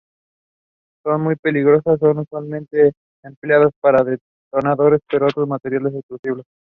[1.03, 6.41] Son muy peligrosas, y son usualmente empleadas como detonadores para otros materiales explosivos.